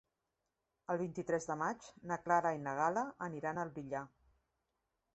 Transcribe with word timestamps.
El 0.93 0.99
vint-i-tres 1.01 1.45
de 1.51 1.59
maig 1.63 1.91
na 2.13 2.19
Clara 2.25 2.57
i 2.59 2.65
na 2.65 2.75
Gal·la 2.83 3.07
aniran 3.31 3.65
al 3.67 3.75
Villar. 3.81 4.07